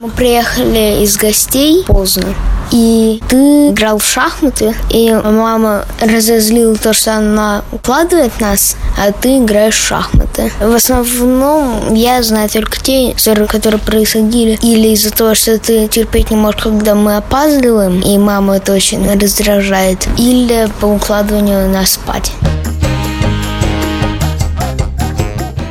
[0.00, 2.32] Мы приехали из гостей поздно.
[2.70, 9.38] И ты играл в шахматы, и мама разозлила то, что она укладывает нас, а ты
[9.38, 10.52] играешь в шахматы.
[10.60, 16.30] В основном я знаю только те ссоры, которые происходили или из-за того, что ты терпеть
[16.30, 22.30] не можешь, когда мы опаздываем, и мама это очень раздражает, или по укладыванию нас спать.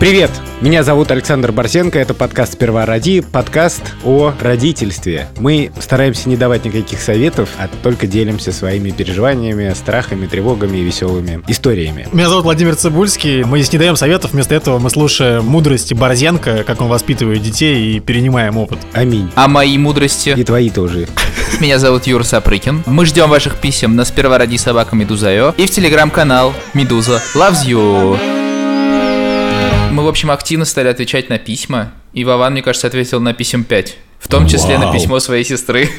[0.02, 0.32] Привет!
[0.60, 5.28] Меня зовут Александр Барсенко, это подкаст «Сперва роди», подкаст о родительстве.
[5.38, 11.44] Мы стараемся не давать никаких советов, а только делимся своими переживаниями, страхами, тревогами и веселыми
[11.48, 12.08] историями.
[12.12, 16.64] Меня зовут Владимир Цибульский, мы здесь не даем советов, вместо этого мы слушаем мудрости Борзенко,
[16.64, 18.80] как он воспитывает детей и перенимаем опыт.
[18.94, 19.30] Аминь.
[19.36, 20.34] А мои мудрости?
[20.36, 21.08] И твои тоже.
[21.60, 22.82] Меня зовут Юр Сапрыкин.
[22.88, 28.37] Мы ждем ваших писем на сперва ради собака Медуза.io и в телеграм-канал Медуза Loves You.
[29.98, 33.64] Мы, в общем, активно стали отвечать на письма, и Вован, мне кажется, ответил на писем
[33.64, 33.98] 5.
[34.20, 34.88] В том числе Вау.
[34.88, 35.90] на письмо своей сестры.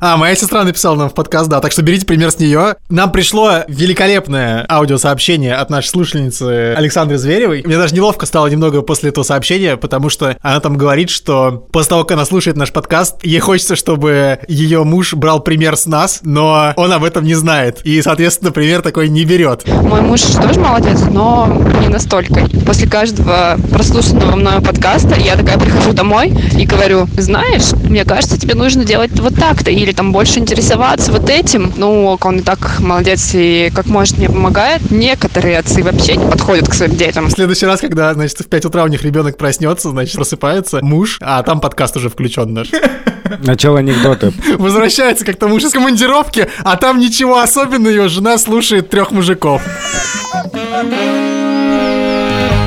[0.00, 2.76] А, моя сестра написала нам в подкаст, да, так что берите пример с нее.
[2.88, 7.62] Нам пришло великолепное аудиосообщение от нашей слушательницы Александры Зверевой.
[7.64, 11.90] Мне даже неловко стало немного после этого сообщения, потому что она там говорит, что после
[11.90, 16.20] того, как она слушает наш подкаст, ей хочется, чтобы ее муж брал пример с нас,
[16.22, 17.80] но он об этом не знает.
[17.84, 19.66] И, соответственно, пример такой не берет.
[19.68, 21.46] Мой муж тоже молодец, но
[21.80, 22.48] не настолько.
[22.66, 27.41] После каждого прослушанного мною подкаста я такая прихожу домой и говорю, знаешь,
[27.84, 31.72] мне кажется, тебе нужно делать вот так-то, или там больше интересоваться вот этим.
[31.76, 34.90] Ну, он и так молодец и как может мне помогает.
[34.90, 37.26] Некоторые отцы вообще не подходят к своим детям.
[37.26, 41.18] В следующий раз, когда, значит, в 5 утра у них ребенок проснется, значит, просыпается муж,
[41.20, 42.70] а там подкаст уже включен наш.
[43.40, 44.32] Начало анекдота.
[44.58, 49.62] Возвращается как-то муж из командировки, а там ничего особенного, его жена слушает трех мужиков.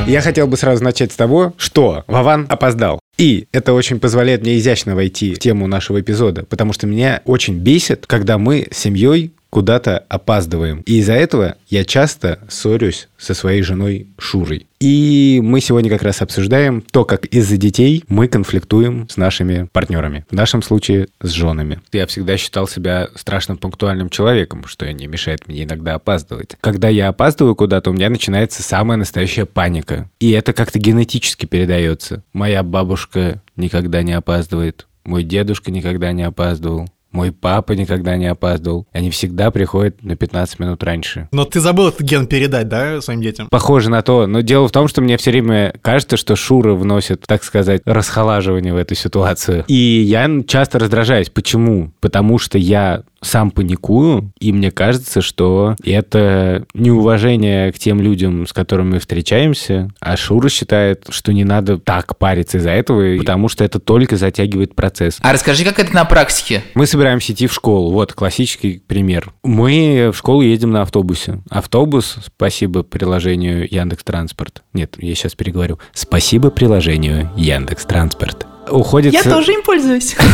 [0.06, 3.00] Я хотел бы сразу начать с того, что Вован опоздал.
[3.18, 7.58] И это очень позволяет мне изящно войти в тему нашего эпизода, потому что меня очень
[7.58, 10.82] бесит, когда мы с семьей куда-то опаздываем.
[10.86, 14.66] И из-за этого я часто ссорюсь со своей женой Шурой.
[14.78, 20.26] И мы сегодня как раз обсуждаем то, как из-за детей мы конфликтуем с нашими партнерами.
[20.28, 21.80] В нашем случае с женами.
[21.92, 26.56] Я всегда считал себя страшно пунктуальным человеком, что не мешает мне иногда опаздывать.
[26.60, 30.10] Когда я опаздываю куда-то, у меня начинается самая настоящая паника.
[30.20, 32.22] И это как-то генетически передается.
[32.34, 34.86] Моя бабушка никогда не опаздывает.
[35.04, 36.88] Мой дедушка никогда не опаздывал.
[37.16, 38.86] Мой папа никогда не опаздывал.
[38.92, 41.30] Они всегда приходят на 15 минут раньше.
[41.32, 43.48] Но ты забыл этот ген передать, да, своим детям?
[43.50, 47.22] Похоже на то, но дело в том, что мне все время кажется, что Шура вносит,
[47.26, 49.64] так сказать, расхолаживание в эту ситуацию.
[49.66, 51.30] И я часто раздражаюсь.
[51.30, 51.90] Почему?
[52.00, 58.52] Потому что я сам паникую, и мне кажется, что это неуважение к тем людям, с
[58.52, 63.64] которыми мы встречаемся, а Шура считает, что не надо так париться из-за этого, потому что
[63.64, 65.18] это только затягивает процесс.
[65.20, 66.62] А расскажи, как это на практике?
[66.74, 67.92] Мы собираемся идти в школу.
[67.92, 69.32] Вот классический пример.
[69.42, 71.40] Мы в школу едем на автобусе.
[71.50, 74.62] Автобус, спасибо приложению Яндекс Транспорт.
[74.72, 75.78] Нет, я сейчас переговорю.
[75.92, 78.46] Спасибо приложению Яндекс Транспорт.
[78.70, 79.12] Уходит...
[79.12, 80.16] Я тоже им пользуюсь.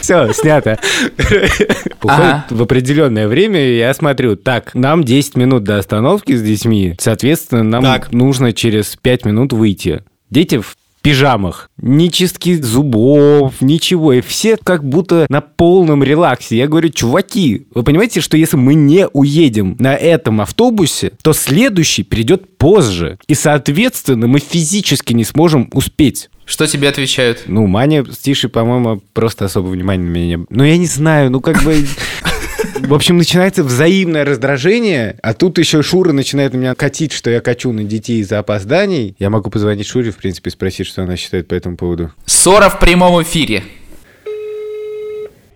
[0.00, 0.78] Все, снято.
[2.02, 6.94] Уходит в определенное время, и я смотрю, так, нам 10 минут до остановки с детьми,
[6.98, 10.02] соответственно, нам нужно через 5 минут выйти.
[10.30, 16.56] Дети в пижамах, ни чистки зубов, ничего, и все как будто на полном релаксе.
[16.56, 22.04] Я говорю, чуваки, вы понимаете, что если мы не уедем на этом автобусе, то следующий
[22.04, 26.30] придет позже, и, соответственно, мы физически не сможем успеть.
[26.46, 27.42] Что тебе отвечают?
[27.46, 30.46] Ну, Маня с Тишей, по-моему, просто особо внимания на меня не...
[30.48, 31.86] Ну, я не знаю, ну, как бы...
[32.80, 37.40] В общем, начинается взаимное раздражение, а тут еще Шура начинает на меня катить, что я
[37.40, 39.14] качу на детей из-за опозданий.
[39.18, 42.12] Я могу позвонить Шуре, в принципе, спросить, что она считает по этому поводу.
[42.26, 43.62] Ссора в прямом эфире.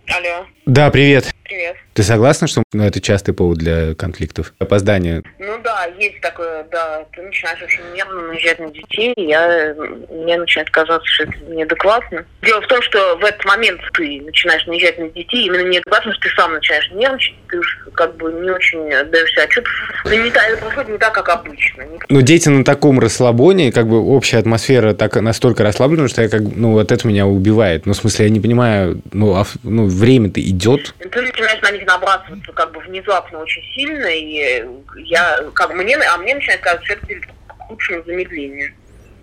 [0.07, 1.35] Алло, Да, привет.
[1.49, 1.77] Привет.
[1.95, 4.53] Ты согласна, что ну, это частый повод для конфликтов?
[4.59, 5.23] Опоздание.
[5.39, 9.75] Ну да, есть такое, да, ты начинаешь очень нервно наезжать на детей, и я,
[10.11, 12.25] мне начинает казаться, что это неадекватно.
[12.43, 16.29] Дело в том, что в этот момент ты начинаешь наезжать на детей, именно неадекватно, что
[16.29, 19.65] ты сам начинаешь нервничать, ты уж как бы не очень отдаешь себе отчет.
[20.05, 21.85] Ну, не так, это происходит не так, как обычно.
[22.09, 26.43] Но дети на таком расслабоне, как бы общая атмосфера так настолько расслаблена, что я как
[26.43, 27.87] бы, ну, вот это меня убивает.
[27.87, 30.95] Ну, в смысле, я не понимаю, ну, а, ну время-то идет.
[30.99, 34.65] Ты начинаешь на них набрасываться как бы внезапно очень сильно, и
[34.97, 38.73] я, как мне, а мне начинает казаться, что это к лучшему замедлению.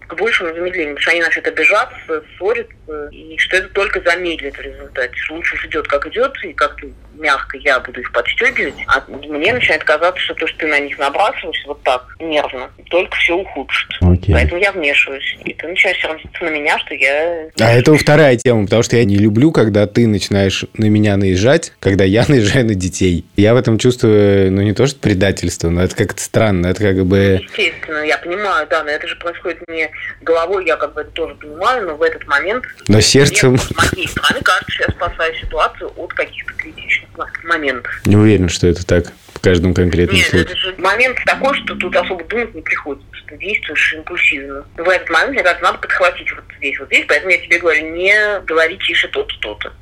[0.07, 2.73] К большему замедлению, потому что они начнут обижаться, ссориться,
[3.11, 5.15] и что это только замедлит в результате.
[5.29, 9.53] Лучше уж идет как идет, и как ты мягко я буду их подстегивать, а мне
[9.53, 13.89] начинает казаться, что то, что ты на них набрасываешься вот так, нервно, только все ухудшит.
[14.01, 14.33] Окей.
[14.33, 15.37] Поэтому я вмешиваюсь.
[15.43, 17.49] И ты начинаешь сердиться на меня, что я...
[17.59, 21.73] А это вторая тема, потому что я не люблю, когда ты начинаешь на меня наезжать,
[21.79, 23.25] когда я наезжаю на детей.
[23.35, 27.05] Я в этом чувствую, ну, не то что предательство, но это как-то странно, это как
[27.05, 27.41] бы...
[27.43, 29.89] Естественно, я понимаю, да, но это же происходит не
[30.21, 32.65] головой, я как бы это тоже понимаю, но в этот момент...
[32.87, 33.51] Но сердцем...
[33.51, 38.01] Мне, с моей стороны кажется, что я спасаю ситуацию от каких-то критичных моментов.
[38.05, 40.45] Не уверен, что это так в каждом конкретном Нет, случае.
[40.45, 44.65] это же момент такой, что тут особо думать не приходится, что действуешь импульсивно.
[44.77, 47.91] В этот момент, мне кажется, надо подхватить вот здесь, вот здесь, поэтому я тебе говорю,
[47.91, 49.73] не говори тише то-то, то-то.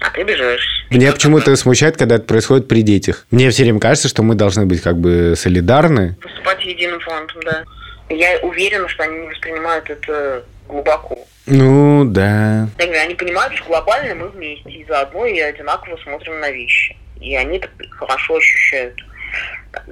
[0.00, 0.68] А ты обижаешься.
[0.90, 3.26] Меня почему-то смущает, когда это происходит при детях.
[3.30, 6.16] Мне все время кажется, что мы должны быть как бы солидарны.
[6.22, 7.64] Выступать единым фронтом, да.
[8.08, 11.18] Я уверена, что они не воспринимают это глубоко.
[11.46, 12.68] Ну, да.
[12.78, 16.96] Они понимают, что глобально мы вместе и заодно и одинаково смотрим на вещи.
[17.20, 18.94] И они это хорошо ощущают.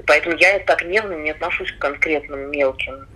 [0.07, 3.07] Поэтому я так нервно не отношусь к конкретным мелким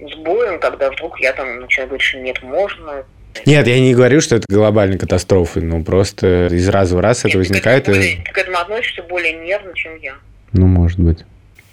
[0.00, 3.04] сбоям, когда вдруг я там начинаю говорить, что нет, можно.
[3.46, 7.28] Нет, я не говорю, что это глобальная катастрофа, но просто из раза в раз это
[7.28, 7.84] Нет, возникает.
[7.84, 10.14] Ты к, этому ты к этому относишься более нервно, чем я.
[10.52, 11.24] Ну, может быть.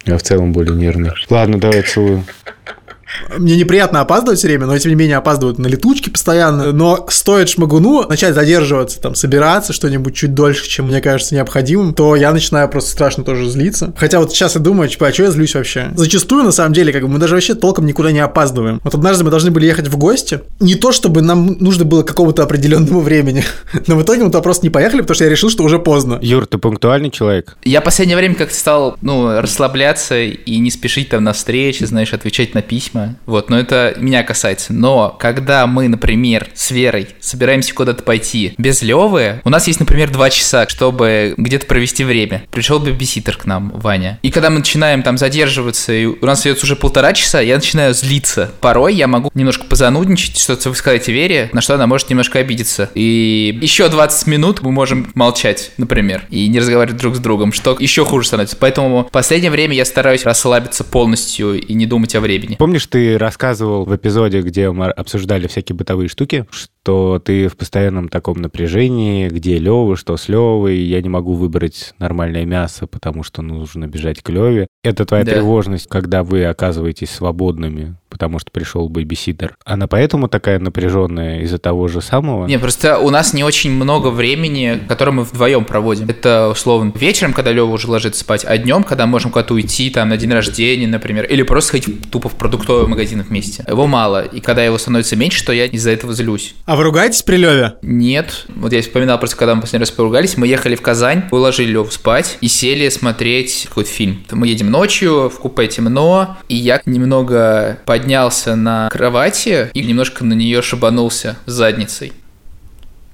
[0.05, 1.11] Я в целом более нервный.
[1.29, 2.23] Ладно, давай целую.
[3.38, 6.71] Мне неприятно опаздывать все время, но тем не менее опаздывают на летучки постоянно.
[6.71, 12.15] Но стоит шмагуну начать задерживаться, там, собираться что-нибудь чуть дольше, чем мне кажется необходимым, то
[12.15, 13.94] я начинаю просто страшно тоже злиться.
[13.97, 15.91] Хотя вот сейчас я думаю, типа, а что я злюсь вообще?
[15.95, 18.81] Зачастую, на самом деле, как бы мы даже вообще толком никуда не опаздываем.
[18.83, 20.41] Вот однажды мы должны были ехать в гости.
[20.59, 23.44] Не то, чтобы нам нужно было какому-то определенному времени,
[23.88, 26.19] но в итоге мы туда просто не поехали, потому что я решил, что уже поздно.
[26.21, 27.57] Юр, ты пунктуальный человек?
[27.63, 32.13] Я в последнее время как-то стал, ну, расслабляться и не спешить там на встречи, знаешь,
[32.13, 32.98] отвечать на письма.
[33.25, 34.73] Вот, но это меня касается.
[34.73, 40.11] Но когда мы, например, с Верой собираемся куда-то пойти без Левы, у нас есть, например,
[40.11, 42.43] два часа, чтобы где-то провести время.
[42.51, 44.19] Пришел бибиситер к нам, Ваня.
[44.21, 47.93] И когда мы начинаем там задерживаться, и у нас остается уже полтора часа, я начинаю
[47.93, 48.51] злиться.
[48.61, 52.89] Порой я могу немножко позанудничать, что-то сказать Вере, на что она может немножко обидеться.
[52.95, 57.75] И еще 20 минут мы можем молчать, например, и не разговаривать друг с другом, что
[57.79, 58.57] еще хуже становится.
[58.57, 62.55] Поэтому в последнее время я стараюсь расслабиться полностью и не думать о времени.
[62.55, 68.09] Помнишь, ты рассказывал в эпизоде, где мы обсуждали всякие бытовые штуки, что ты в постоянном
[68.09, 73.41] таком напряжении, где Лева, что с Левой, я не могу выбрать нормальное мясо, потому что
[73.41, 74.68] нужно бежать к Леве.
[74.83, 75.33] Это твоя Да.
[75.33, 79.56] тревожность, когда вы оказываетесь свободными, потому что пришел бэбиситер.
[79.65, 82.47] Она поэтому такая напряженная из-за того же самого?
[82.47, 86.09] Не, просто у нас не очень много времени, которое мы вдвоем проводим.
[86.09, 90.09] Это, условно, вечером, когда Лева уже ложится спать, а днем, когда можем куда-то уйти, там,
[90.09, 93.63] на день рождения, например, или просто сходить тупо в продуктовый магазин вместе.
[93.67, 96.56] Его мало, и когда его становится меньше, то я из-за этого злюсь.
[96.65, 97.75] А вы ругаетесь при Леве?
[97.81, 101.71] Нет, вот я вспоминал просто, когда мы последний раз поругались, мы ехали в Казань, уложили
[101.71, 104.23] Леву спать и сели смотреть какой-то фильм.
[104.31, 110.33] Мы едем ночью, в купе темно, и я немного поднялся на кровати и немножко на
[110.33, 112.13] нее шибанулся задницей.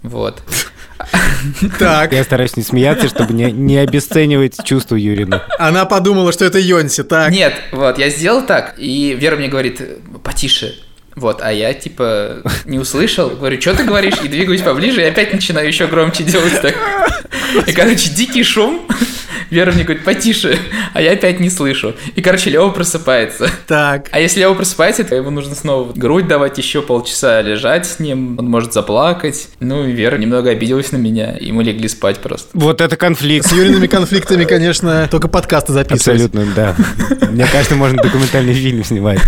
[0.04, 0.44] Вот.
[1.80, 2.14] Так.
[2.14, 5.44] Я стараюсь не смеяться, чтобы не, не обесценивать чувство Юрина.
[5.60, 7.32] Она подумала, что это Йонси, так.
[7.32, 9.82] Нет, вот, я сделал так, и Вера мне говорит,
[10.24, 10.76] потише.
[11.16, 15.34] Вот, а я типа не услышал, говорю, что ты говоришь, и двигаюсь поближе, и опять
[15.34, 16.76] начинаю еще громче делать так.
[17.68, 18.88] И, короче, дикий шум.
[19.50, 20.58] Вера мне говорит, потише,
[20.94, 21.96] а я опять не слышу.
[22.16, 23.50] И, короче, Лева просыпается.
[23.68, 24.08] Так.
[24.12, 28.38] А если Лева просыпается, то ему нужно снова грудь давать, еще полчаса лежать с ним,
[28.38, 29.48] он может заплакать.
[29.60, 32.50] Ну, и Вера немного обиделась на меня, и мы легли спать просто.
[32.54, 33.48] Вот это конфликт.
[33.48, 36.22] С Юриными конфликтами, конечно, только подкасты записывать.
[36.22, 36.76] Абсолютно, да.
[37.30, 39.20] Мне кажется, можно документальный фильм снимать.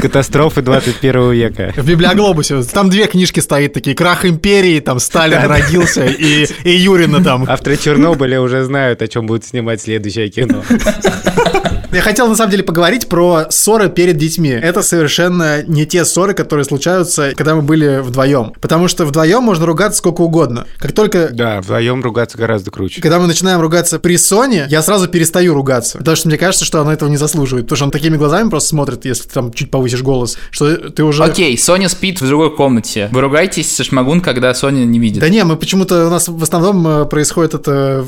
[0.00, 1.72] Катастрофы 21 века.
[1.76, 2.62] В Библиоглобусе.
[2.64, 3.96] Там две книжки стоит такие.
[3.96, 7.44] Крах империи, там Сталин родился, и, и Юрина там.
[7.48, 10.64] Авторы Чернобыля уже знают, о чем будут снимать следующее кино.
[11.94, 14.50] Я хотел, на самом деле, поговорить про ссоры перед детьми.
[14.50, 18.52] Это совершенно не те ссоры, которые случаются, когда мы были вдвоем.
[18.60, 20.66] Потому что вдвоем можно ругаться сколько угодно.
[20.78, 23.00] Как только Да, вдвоем ругаться гораздо круче.
[23.00, 25.98] Когда мы начинаем ругаться при Соне, я сразу перестаю ругаться.
[25.98, 27.66] Потому что мне кажется, что она этого не заслуживает.
[27.66, 31.04] Потому что он такими глазами просто смотрит, если ты там чуть повысишь голос, что ты
[31.04, 31.22] уже...
[31.22, 33.08] Окей, Соня спит в другой комнате.
[33.12, 35.20] Вы ругаетесь со Шмагун, когда Соня не видит.
[35.20, 38.04] Да не, мы почему-то у нас в основном э, происходит это,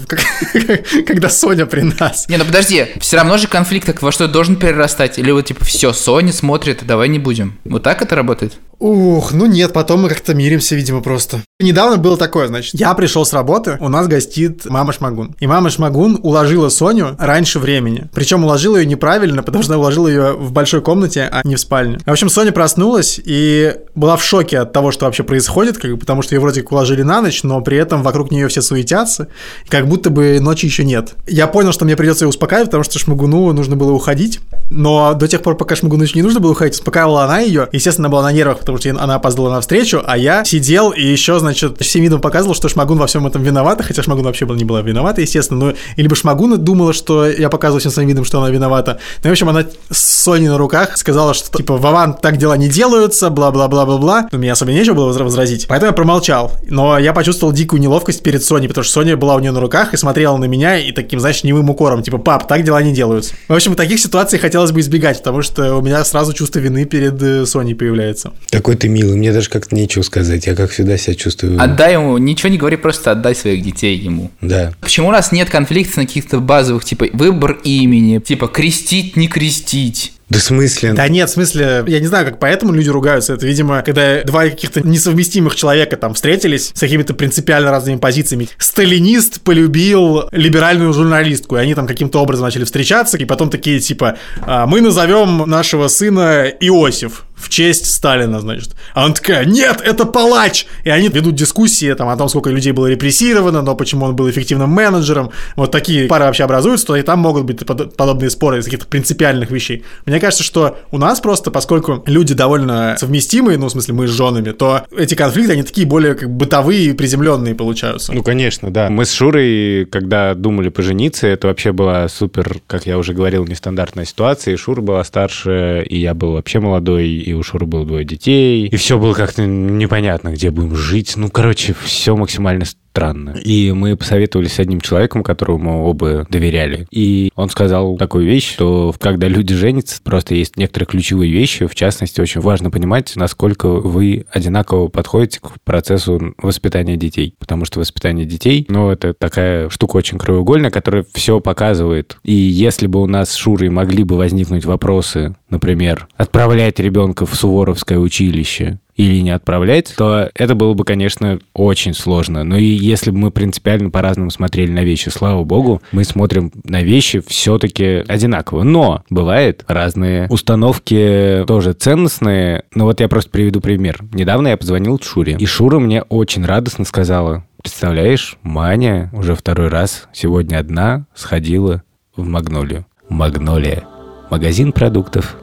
[1.06, 2.28] когда Соня при нас.
[2.28, 5.18] Не, ну подожди, все равно же конфликт конфликт так во что должен перерастать?
[5.18, 7.58] Или вот типа все, Соня смотрит, давай не будем.
[7.64, 8.58] Вот так это работает?
[8.78, 11.40] Ух, ну нет, потом мы как-то миримся, видимо, просто.
[11.58, 15.34] Недавно было такое, значит, я пришел с работы, у нас гостит мама Шмагун.
[15.40, 18.10] И мама Шмагун уложила Соню раньше времени.
[18.12, 21.60] Причем уложила ее неправильно, потому что она уложила ее в большой комнате, а не в
[21.60, 21.98] спальне.
[22.04, 26.20] В общем, Соня проснулась и была в шоке от того, что вообще происходит, как потому
[26.20, 29.28] что ее вроде как уложили на ночь, но при этом вокруг нее все суетятся,
[29.68, 31.14] как будто бы ночи еще нет.
[31.26, 34.40] Я понял, что мне придется ее успокаивать, потому что Шмагуну нужно было уходить.
[34.68, 37.68] Но до тех пор, пока Шмагуну еще не нужно было уходить, успокаивала она ее.
[37.72, 41.38] Естественно, была на нервах, потому что она опоздала на встречу, а я сидел и еще,
[41.38, 44.82] значит, всем видом показывал, что Шмагун во всем этом виновата, хотя Шмагун вообще не была
[44.82, 48.50] виновата, естественно, но и либо Шмагуна думала, что я показывал всем своим видом, что она
[48.50, 48.98] виновата.
[49.22, 52.68] Ну, в общем, она с Соней на руках сказала, что, типа, Вован, так дела не
[52.68, 54.28] делаются, бла-бла-бла-бла-бла.
[54.32, 56.52] Ну, мне особо нечего было возразить, поэтому я промолчал.
[56.68, 59.94] Но я почувствовал дикую неловкость перед Соней, потому что Соня была у нее на руках
[59.94, 63.34] и смотрела на меня и таким, знаешь, немым укором, типа, пап, так дела не делаются.
[63.48, 67.22] В общем, таких ситуаций хотелось бы избегать, потому что у меня сразу чувство вины перед
[67.22, 68.32] э, Соней появляется.
[68.56, 70.46] Такой ты милый, мне даже как-то нечего сказать.
[70.46, 71.62] Я как всегда себя чувствую.
[71.62, 74.30] Отдай ему, ничего не говори, просто отдай своих детей ему.
[74.40, 74.72] Да.
[74.80, 80.14] Почему у нас нет конфликтов на каких-то базовых, типа выбор имени, типа крестить, не крестить?
[80.30, 80.94] Да в смысле?
[80.94, 83.34] Да нет, в смысле, я не знаю, как поэтому люди ругаются.
[83.34, 88.48] Это, видимо, когда два каких-то несовместимых человека там встретились с какими-то принципиально разными позициями.
[88.56, 94.16] Сталинист полюбил либеральную журналистку, и они там каким-то образом начали встречаться, и потом такие типа,
[94.40, 98.74] «А, мы назовем нашего сына Иосиф в честь Сталина, значит.
[98.94, 100.66] А он такая, нет, это палач!
[100.84, 104.28] И они ведут дискуссии там, о том, сколько людей было репрессировано, но почему он был
[104.30, 105.30] эффективным менеджером.
[105.54, 109.50] Вот такие пары вообще образуются, то и там могут быть подобные споры из каких-то принципиальных
[109.50, 109.84] вещей.
[110.06, 114.10] Мне кажется, что у нас просто, поскольку люди довольно совместимые, ну, в смысле, мы с
[114.10, 118.12] женами, то эти конфликты, они такие более как бытовые и приземленные получаются.
[118.12, 118.88] Ну, конечно, да.
[118.88, 124.04] Мы с Шурой, когда думали пожениться, это вообще была супер, как я уже говорил, нестандартная
[124.06, 124.54] ситуация.
[124.54, 128.68] И Шура была старше, и я был вообще молодой, и у Шуры было двое детей,
[128.68, 131.16] и все было как-то непонятно, где будем жить.
[131.16, 132.64] Ну, короче, все максимально
[132.96, 133.36] странно.
[133.44, 136.86] И мы посоветовались с одним человеком, которому оба доверяли.
[136.90, 141.66] И он сказал такую вещь, что когда люди женятся, просто есть некоторые ключевые вещи.
[141.66, 147.34] В частности, очень важно понимать, насколько вы одинаково подходите к процессу воспитания детей.
[147.38, 152.16] Потому что воспитание детей, ну, это такая штука очень краеугольная, которая все показывает.
[152.24, 157.34] И если бы у нас с Шурой могли бы возникнуть вопросы, например, отправлять ребенка в
[157.34, 162.44] Суворовское училище, или не отправлять, то это было бы, конечно, очень сложно.
[162.44, 166.82] Но и если бы мы принципиально по-разному смотрели на вещи, слава богу, мы смотрим на
[166.82, 168.62] вещи все-таки одинаково.
[168.62, 172.64] Но бывает разные установки тоже ценностные.
[172.74, 174.00] Но вот я просто приведу пример.
[174.12, 180.08] Недавно я позвонил Шуре, и Шура мне очень радостно сказала, представляешь, Маня уже второй раз
[180.12, 181.82] сегодня одна сходила
[182.16, 182.86] в Магнолию.
[183.08, 183.84] Магнолия.
[184.30, 185.36] Магазин продуктов.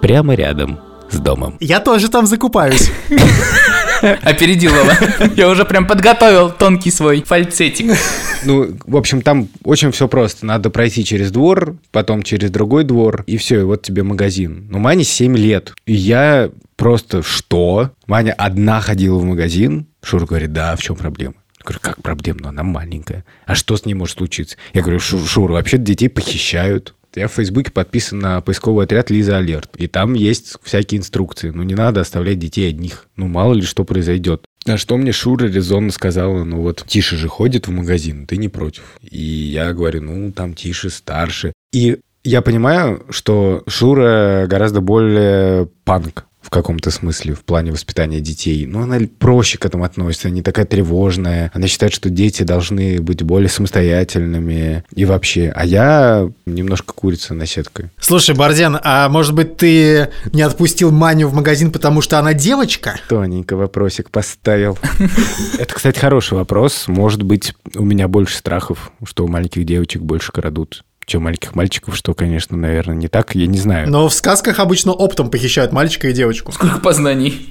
[0.00, 0.78] Прямо рядом
[1.10, 1.56] с домом.
[1.60, 2.90] Я тоже там закупаюсь.
[4.22, 5.28] Опередил его.
[5.34, 7.96] Я уже прям подготовил тонкий свой фальцетик.
[8.44, 10.46] Ну, в общем, там очень все просто.
[10.46, 14.68] Надо пройти через двор, потом через другой двор, и все, и вот тебе магазин.
[14.70, 15.74] Ну, Мане 7 лет.
[15.86, 17.90] И я просто, что?
[18.06, 19.86] Маня одна ходила в магазин?
[20.02, 21.34] Шура говорит, да, в чем проблема?
[21.58, 22.38] Я говорю, как проблема?
[22.42, 23.24] Ну, она маленькая.
[23.46, 24.56] А что с ней может случиться?
[24.72, 26.94] Я говорю, Шура, вообще детей похищают.
[27.18, 29.70] Я в Фейсбуке подписан на поисковый отряд Лиза Алерт.
[29.76, 31.50] И там есть всякие инструкции.
[31.50, 33.08] Ну, не надо оставлять детей одних.
[33.16, 34.44] Ну, мало ли что произойдет.
[34.66, 38.48] А что мне Шура резонно сказала, ну вот Тиша же ходит в магазин, ты не
[38.48, 38.84] против.
[39.02, 41.52] И я говорю, ну там Тише старше.
[41.72, 48.66] И я понимаю, что Шура гораздо более панк в каком-то смысле в плане воспитания детей.
[48.66, 51.50] Но она проще к этому относится, не такая тревожная.
[51.54, 55.52] Она считает, что дети должны быть более самостоятельными и вообще.
[55.54, 57.90] А я немножко курица на сеткой.
[58.00, 62.98] Слушай, Борзен, а может быть ты не отпустил Маню в магазин, потому что она девочка?
[63.08, 64.78] Тоненько вопросик поставил.
[65.58, 66.88] Это, кстати, хороший вопрос.
[66.88, 71.96] Может быть, у меня больше страхов, что у маленьких девочек больше крадут чем маленьких мальчиков,
[71.96, 73.90] что, конечно, наверное, не так, я не знаю.
[73.90, 76.52] Но в сказках обычно оптом похищают мальчика и девочку.
[76.52, 77.50] Сколько познаний.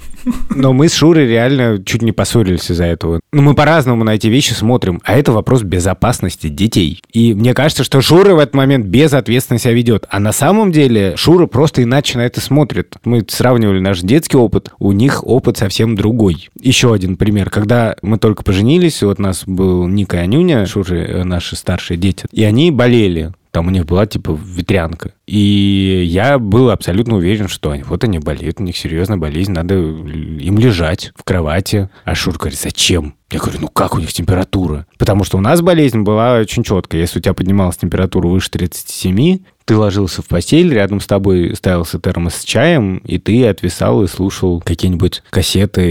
[0.50, 3.20] Но мы с Шурой реально чуть не поссорились из-за этого.
[3.32, 7.02] Ну, мы по-разному на эти вещи смотрим, а это вопрос безопасности детей.
[7.12, 10.06] И мне кажется, что Шура в этот момент безответственно себя ведет.
[10.10, 12.96] А на самом деле Шура просто иначе на это смотрит.
[13.04, 16.50] Мы сравнивали наш детский опыт, у них опыт совсем другой.
[16.60, 17.50] Еще один пример.
[17.50, 21.98] Когда мы только поженились, вот у нас был Ника и Анюня, Шуры, э, наши старшие
[21.98, 25.14] дети, и они болели там у них была типа ветрянка.
[25.28, 29.76] И я был абсолютно уверен, что они, вот они болеют, у них серьезная болезнь, надо
[29.76, 31.90] им лежать в кровати.
[32.06, 33.16] А Шур говорит, зачем?
[33.30, 34.88] Я говорю, ну как у них температура?
[34.98, 37.02] Потому что у нас болезнь была очень четкая.
[37.02, 42.00] Если у тебя поднималась температура выше 37, ты ложился в постель, рядом с тобой ставился
[42.00, 45.84] термос с чаем, и ты отвисал и слушал какие-нибудь кассеты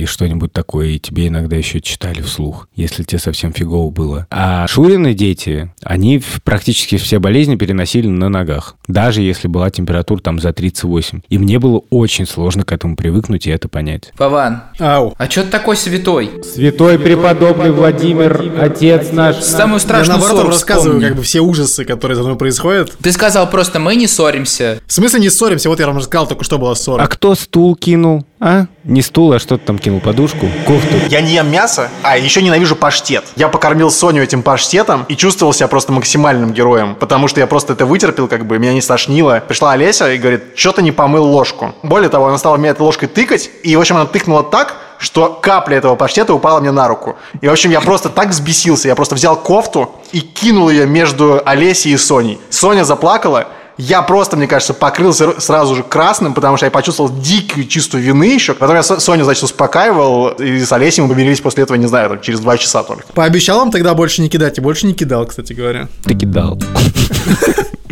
[0.00, 4.26] и что-нибудь такое, и тебе иногда еще читали вслух, если тебе совсем фигово было.
[4.28, 10.40] А Шурины дети, они практически все болезни переносили на ногах, даже если была температура там
[10.40, 11.20] за 38.
[11.28, 14.12] И мне было очень сложно к этому привыкнуть и это понять.
[14.18, 15.14] Вован, Ау.
[15.16, 16.42] а чё ты такой святой?
[16.42, 19.36] Святой преподобный Владимир, отец наш.
[19.36, 21.08] Самую Я страшную наоборот ссору рассказываю вспомни.
[21.08, 22.63] как бы все ужасы, которые за мной происходят.
[23.02, 24.80] Ты сказал просто, мы не ссоримся.
[24.86, 25.68] В смысле не ссоримся?
[25.68, 27.02] Вот я вам рассказал, только что была ссора.
[27.02, 28.24] А кто стул кинул?
[28.40, 28.66] А?
[28.84, 30.00] Не стул, а что ты там кинул?
[30.00, 30.46] Подушку?
[30.66, 30.96] Кофту?
[31.08, 33.24] Я не ем мясо, а еще ненавижу паштет.
[33.36, 37.74] Я покормил Соню этим паштетом и чувствовал себя просто максимальным героем, потому что я просто
[37.74, 39.42] это вытерпел, как бы, меня не стошнило.
[39.46, 41.74] Пришла Олеся и говорит, что ты не помыл ложку.
[41.82, 45.38] Более того, она стала меня этой ложкой тыкать, и, в общем, она тыкнула так, что
[45.40, 47.16] капля этого паштета упала мне на руку.
[47.40, 48.88] И, в общем, я просто так взбесился.
[48.88, 52.40] Я просто взял кофту и кинул ее между Олесей и Соней.
[52.50, 57.66] Соня заплакала, я просто, мне кажется, покрылся сразу же красным, потому что я почувствовал дикую
[57.66, 58.54] чувство вины еще.
[58.54, 62.08] Потом я Со- Соню, значит, успокаивал, и с Олесей мы помирились после этого, не знаю,
[62.08, 63.04] там, через два часа только.
[63.14, 65.88] Пообещал вам тогда больше не кидать, и больше не кидал, кстати говоря.
[66.04, 66.58] Ты кидал.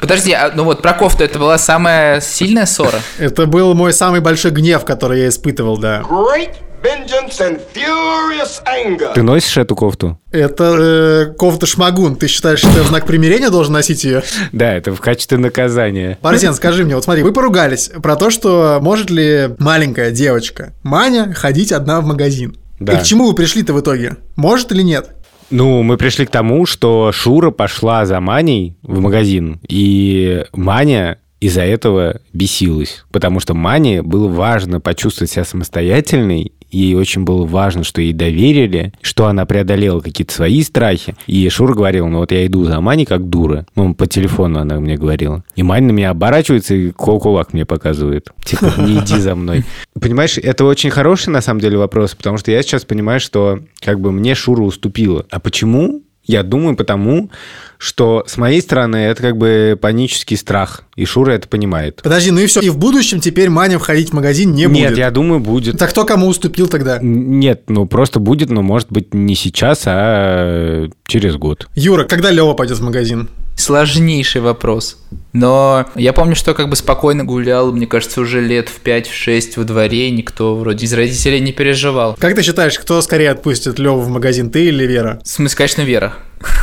[0.00, 3.00] Подожди, а, ну вот про кофту это была самая сильная ссора?
[3.18, 6.02] Это был мой самый большой гнев, который я испытывал, да.
[6.08, 9.12] great vengeance and furious anger.
[9.14, 10.18] Ты носишь эту кофту?
[10.30, 12.16] Это э, кофта шмагун.
[12.16, 14.22] Ты считаешь, что я в знак примирения должен носить ее?
[14.52, 16.18] Да, это в качестве наказания.
[16.22, 21.32] Парсен, скажи мне, вот смотри, вы поругались про то, что может ли маленькая девочка Маня
[21.34, 22.56] ходить одна в магазин.
[22.80, 22.92] Да.
[22.92, 24.16] И к чему вы пришли-то в итоге?
[24.36, 25.10] Может или нет?
[25.50, 31.62] Ну, мы пришли к тому, что Шура пошла за Маней в магазин, и Маня из-за
[31.62, 38.00] этого бесилась, потому что Мане было важно почувствовать себя самостоятельной, ей очень было важно, что
[38.00, 41.14] ей доверили, что она преодолела какие-то свои страхи.
[41.26, 43.66] И Шура говорил, ну вот я иду за Маней как дура.
[43.74, 45.44] Ну, по телефону она мне говорила.
[45.56, 48.28] И Маня на меня оборачивается и кул- кулак мне показывает.
[48.44, 49.64] Типа, не иди за мной.
[50.00, 54.00] Понимаешь, это очень хороший на самом деле вопрос, потому что я сейчас понимаю, что как
[54.00, 55.26] бы мне Шура уступила.
[55.30, 56.02] А почему?
[56.28, 57.30] Я думаю, потому
[57.78, 62.00] что с моей стороны это как бы панический страх, и Шура это понимает.
[62.02, 62.60] Подожди, ну и все.
[62.60, 64.98] И в будущем теперь Маня входить в магазин не Нет, будет.
[64.98, 65.78] я думаю, будет.
[65.78, 66.98] Так кто кому уступил тогда?
[67.00, 71.66] Нет, ну просто будет, но может быть не сейчас, а через год.
[71.74, 73.28] Юра, когда Лева пойдет в магазин?
[73.56, 74.98] Сложнейший вопрос.
[75.32, 79.64] Но я помню, что как бы спокойно гулял, мне кажется, уже лет в 5-6 во
[79.64, 82.16] дворе, и никто вроде из родителей не переживал.
[82.18, 85.20] Как ты считаешь, кто скорее отпустит Леву в магазин, ты или Вера?
[85.22, 86.14] В смысле, конечно, Вера.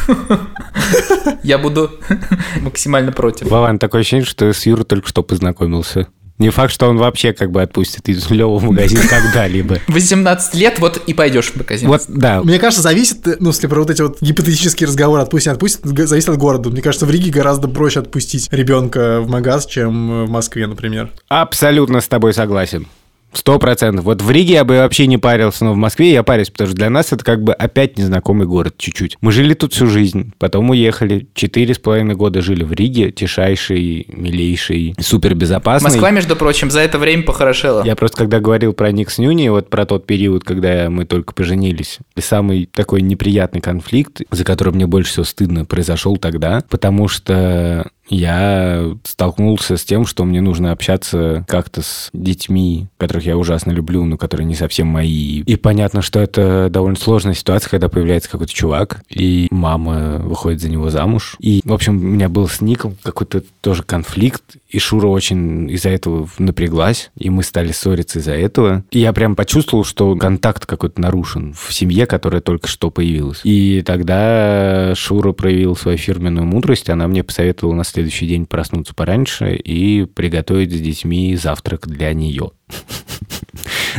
[1.43, 1.91] Я буду
[2.61, 3.47] максимально против.
[3.47, 6.07] Вован, такое ощущение, что с Юрой только что познакомился.
[6.37, 9.79] Не факт, что он вообще как бы отпустит из Лёва в магазин когда-либо.
[9.87, 11.87] 18 лет, вот и пойдешь в магазин.
[11.87, 12.41] Вот, да.
[12.43, 16.37] Мне кажется, зависит, ну, если про вот эти вот гипотетические разговоры отпустить, г- зависит от
[16.37, 16.69] города.
[16.69, 21.09] Мне кажется, в Риге гораздо проще отпустить ребенка в магаз, чем в Москве, например.
[21.29, 22.87] Абсолютно с тобой согласен.
[23.35, 24.05] Сто процентов.
[24.05, 26.77] Вот в Риге я бы вообще не парился, но в Москве я парюсь, потому что
[26.77, 29.17] для нас это как бы опять незнакомый город чуть-чуть.
[29.19, 31.27] Мы жили тут всю жизнь, потом уехали.
[31.33, 35.89] Четыре с половиной года жили в Риге, тишайший, милейший, супер безопасный.
[35.89, 37.83] Москва, между прочим, за это время похорошела.
[37.83, 41.33] Я просто когда говорил про Ник с Нюни, вот про тот период, когда мы только
[41.33, 47.09] поженились, и самый такой неприятный конфликт, за который мне больше всего стыдно, произошел тогда, потому
[47.09, 53.71] что я столкнулся с тем, что мне нужно общаться как-то с детьми, которых я ужасно
[53.71, 55.41] люблю, но которые не совсем мои.
[55.41, 60.69] И понятно, что это довольно сложная ситуация, когда появляется какой-то чувак, и мама выходит за
[60.69, 61.35] него замуж.
[61.39, 65.89] И, в общем, у меня был с Ником какой-то тоже конфликт, и Шура очень из-за
[65.89, 68.83] этого напряглась, и мы стали ссориться из-за этого.
[68.91, 73.41] И я прям почувствовал, что контакт какой-то нарушен в семье, которая только что появилась.
[73.43, 79.55] И тогда Шура проявил свою фирменную мудрость, она мне посоветовала на следующий день проснуться пораньше
[79.55, 82.51] и приготовить с детьми завтрак для нее.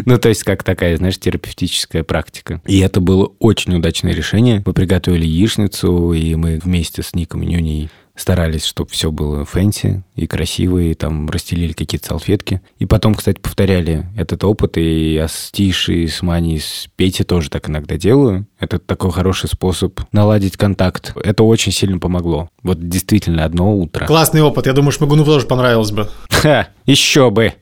[0.04, 2.60] Ну, то есть, как такая, знаешь, терапевтическая практика.
[2.66, 4.62] И это было очень удачное решение.
[4.66, 10.02] Мы приготовили яичницу, и мы вместе с Ником и Нюней старались, чтобы все было fancy
[10.14, 12.60] и красиво, и там расстелили какие-то салфетки.
[12.78, 17.50] И потом, кстати, повторяли этот опыт, и я с Тишей, с Маней, с Петей тоже
[17.50, 18.46] так иногда делаю.
[18.58, 21.14] Это такой хороший способ наладить контакт.
[21.22, 22.48] Это очень сильно помогло.
[22.62, 24.06] Вот действительно одно утро.
[24.06, 24.66] Классный опыт.
[24.66, 26.08] Я думаю, Шмагуну тоже понравилось бы.
[26.30, 27.52] Ха, еще бы.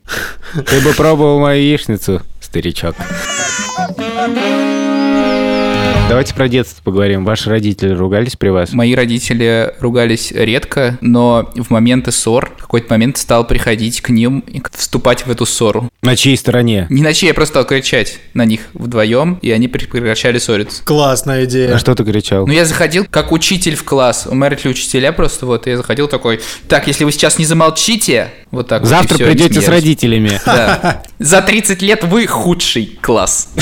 [0.54, 2.94] Ты бы пробовал мою яичницу, старичок.
[6.06, 7.24] Давайте про детство поговорим.
[7.24, 8.72] Ваши родители ругались при вас?
[8.72, 14.40] Мои родители ругались редко, но в моменты ссор в какой-то момент стал приходить к ним
[14.40, 15.88] и вступать в эту ссору.
[16.02, 16.86] На чьей стороне?
[16.90, 20.84] Не на чьей, я просто стал кричать на них вдвоем, и они пре- прекращали ссориться.
[20.84, 21.74] Классная идея.
[21.74, 22.46] А что ты кричал?
[22.46, 24.28] Ну, я заходил как учитель в класс.
[24.30, 27.46] У меня родители учителя просто, вот, и я заходил такой, так, если вы сейчас не
[27.46, 30.38] замолчите, вот так вот, Завтра они придете с родителями.
[30.44, 31.02] Да.
[31.18, 33.48] За 30 лет вы худший класс.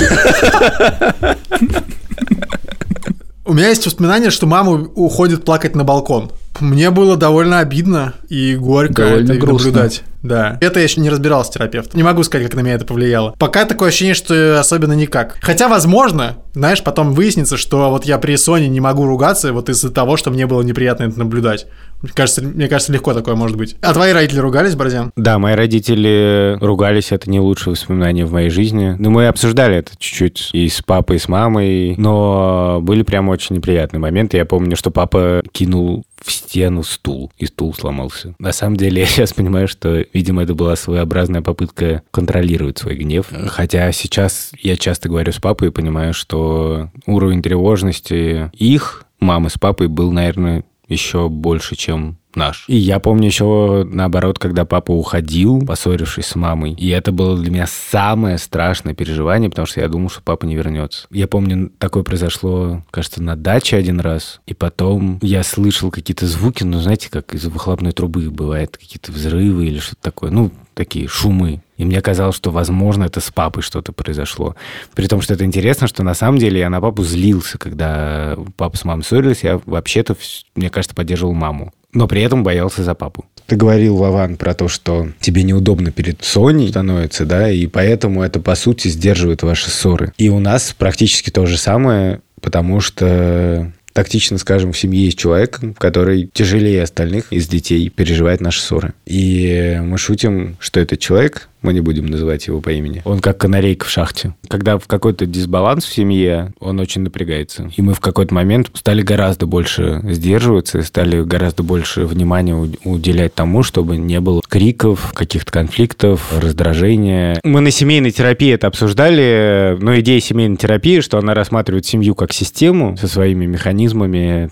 [3.52, 6.30] У меня есть воспоминание, что мама уходит плакать на балкон.
[6.60, 9.68] Мне было довольно обидно и горько Довольно это грустно.
[9.68, 10.02] наблюдать.
[10.22, 10.58] Да.
[10.60, 11.96] Это я еще не разбирался с терапевтом.
[11.96, 13.34] Не могу сказать, как на меня это повлияло.
[13.38, 15.36] Пока такое ощущение, что особенно никак.
[15.40, 19.90] Хотя, возможно, знаешь, потом выяснится, что вот я при Соне не могу ругаться вот из-за
[19.90, 21.66] того, что мне было неприятно это наблюдать.
[22.02, 23.76] Мне кажется, мне кажется, легко такое может быть.
[23.80, 25.12] А твои родители ругались, Борзян?
[25.16, 28.96] Да, мои родители ругались, это не лучшее воспоминание в моей жизни.
[28.98, 33.56] Ну, мы обсуждали это чуть-чуть и с папой, и с мамой, но были прям очень
[33.56, 34.36] неприятные моменты.
[34.36, 38.34] Я помню, что папа кинул в стену стул, и стул сломался.
[38.38, 43.26] На самом деле, я сейчас понимаю, что, видимо, это была своеобразная попытка контролировать свой гнев.
[43.48, 49.58] Хотя сейчас я часто говорю с папой и понимаю, что уровень тревожности их, мамы с
[49.58, 52.64] папой, был, наверное, еще больше, чем наш.
[52.68, 56.72] И я помню еще наоборот, когда папа уходил, поссорившись с мамой.
[56.72, 60.56] И это было для меня самое страшное переживание, потому что я думал, что папа не
[60.56, 61.06] вернется.
[61.10, 64.40] Я помню, такое произошло, кажется, на даче один раз.
[64.46, 69.66] И потом я слышал какие-то звуки, ну, знаете, как из выхлопной трубы бывает, какие-то взрывы
[69.66, 70.30] или что-то такое.
[70.30, 71.62] Ну, такие шумы.
[71.76, 74.54] И мне казалось, что, возможно, это с папой что-то произошло.
[74.94, 78.76] При том, что это интересно, что на самом деле я на папу злился, когда папа
[78.76, 79.42] с мамой ссорились.
[79.42, 80.16] Я вообще-то,
[80.54, 81.72] мне кажется, поддерживал маму.
[81.92, 83.26] Но при этом боялся за папу.
[83.46, 88.40] Ты говорил, Вован, про то, что тебе неудобно перед Соней становится, да, и поэтому это,
[88.40, 90.12] по сути, сдерживает ваши ссоры.
[90.16, 95.60] И у нас практически то же самое, потому что тактично скажем, в семье есть человек,
[95.78, 98.94] который тяжелее остальных из детей переживает наши ссоры.
[99.06, 103.38] И мы шутим, что этот человек, мы не будем называть его по имени, он как
[103.38, 104.34] канарейка в шахте.
[104.48, 107.70] Когда в какой-то дисбаланс в семье, он очень напрягается.
[107.76, 113.34] И мы в какой-то момент стали гораздо больше сдерживаться, и стали гораздо больше внимания уделять
[113.34, 117.40] тому, чтобы не было криков, каких-то конфликтов, раздражения.
[117.44, 122.32] Мы на семейной терапии это обсуждали, но идея семейной терапии, что она рассматривает семью как
[122.32, 123.81] систему со своими механизмами,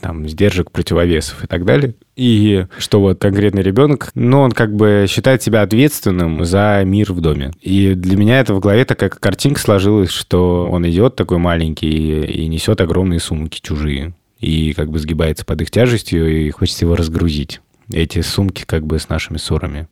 [0.00, 1.94] там, сдержек, противовесов и так далее.
[2.16, 7.20] И что вот конкретный ребенок, ну, он как бы считает себя ответственным за мир в
[7.20, 7.52] доме.
[7.60, 12.46] И для меня это в голове такая картинка сложилась, что он идет такой маленький и
[12.46, 14.14] несет огромные сумки чужие.
[14.38, 17.60] И как бы сгибается под их тяжестью, и хочется его разгрузить.
[17.92, 19.88] Эти сумки как бы с нашими ссорами.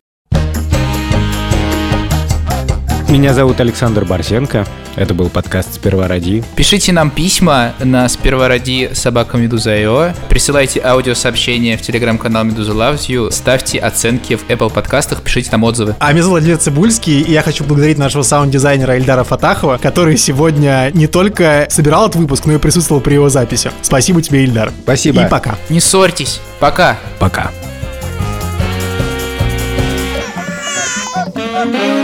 [3.09, 4.67] Меня зовут Александр Барсенко.
[4.95, 6.43] Это был подкаст «Сперва ради».
[6.55, 13.79] Пишите нам письма на спервороди собака Медуза.io, присылайте аудиосообщения в телеграм-канал Медуза Loves You, ставьте
[13.79, 15.95] оценки в Apple подкастах, пишите нам отзывы.
[15.99, 20.91] А меня зовут Владимир Цибульский, и я хочу благодарить нашего саунд-дизайнера Эльдара Фатахова, который сегодня
[20.93, 23.71] не только собирал этот выпуск, но и присутствовал при его записи.
[23.81, 24.71] Спасибо тебе, Эльдар.
[24.83, 25.23] Спасибо.
[25.23, 25.55] И пока.
[25.69, 26.41] Не ссорьтесь.
[26.59, 26.95] Пока.
[27.17, 27.49] Пока.
[31.59, 31.98] Thank